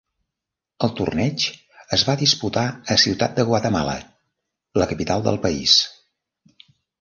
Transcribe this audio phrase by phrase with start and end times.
[0.85, 1.43] El torneig
[1.97, 2.63] es va disputar
[2.95, 3.95] a Ciutat de Guatemala,
[4.83, 5.77] la capital del país.